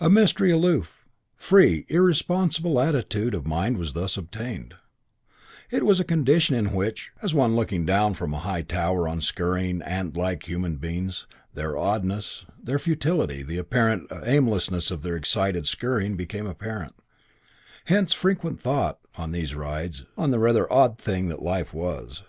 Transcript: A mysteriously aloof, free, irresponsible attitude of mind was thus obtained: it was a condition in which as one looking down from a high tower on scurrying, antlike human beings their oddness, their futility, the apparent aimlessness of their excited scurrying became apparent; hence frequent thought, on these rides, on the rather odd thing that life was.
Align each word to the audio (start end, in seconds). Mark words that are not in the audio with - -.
A 0.00 0.10
mysteriously 0.10 0.50
aloof, 0.58 1.04
free, 1.36 1.86
irresponsible 1.88 2.80
attitude 2.80 3.32
of 3.32 3.46
mind 3.46 3.78
was 3.78 3.92
thus 3.92 4.16
obtained: 4.16 4.74
it 5.70 5.86
was 5.86 6.00
a 6.00 6.04
condition 6.04 6.56
in 6.56 6.72
which 6.72 7.12
as 7.22 7.32
one 7.32 7.54
looking 7.54 7.86
down 7.86 8.14
from 8.14 8.34
a 8.34 8.40
high 8.40 8.62
tower 8.62 9.06
on 9.06 9.20
scurrying, 9.20 9.78
antlike 9.82 10.42
human 10.48 10.78
beings 10.78 11.28
their 11.54 11.78
oddness, 11.78 12.44
their 12.60 12.80
futility, 12.80 13.44
the 13.44 13.58
apparent 13.58 14.10
aimlessness 14.24 14.90
of 14.90 15.02
their 15.02 15.14
excited 15.14 15.68
scurrying 15.68 16.16
became 16.16 16.48
apparent; 16.48 16.96
hence 17.84 18.12
frequent 18.12 18.60
thought, 18.60 18.98
on 19.16 19.30
these 19.30 19.54
rides, 19.54 20.04
on 20.18 20.32
the 20.32 20.40
rather 20.40 20.66
odd 20.72 20.98
thing 20.98 21.28
that 21.28 21.40
life 21.40 21.72
was. 21.72 22.24